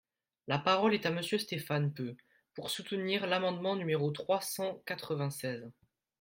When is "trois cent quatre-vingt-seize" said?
4.09-5.71